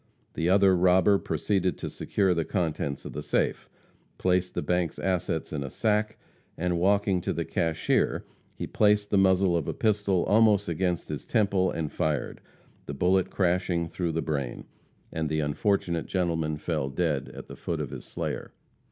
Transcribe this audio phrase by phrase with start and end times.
[0.33, 3.69] The other robber proceeded to secure the contents of the safe,
[4.17, 6.17] placed the bank's assets in a sack,
[6.57, 8.25] and walking to the cashier,
[8.55, 12.41] he placed the muzzle of a pistol almost against his temple, and fired,
[12.87, 14.65] the bullet crashing through the brain,
[15.13, 18.53] and the unfortunate gentleman fell dead at the foot of his slayer.